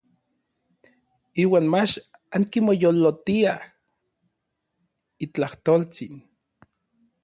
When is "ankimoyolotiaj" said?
2.35-3.61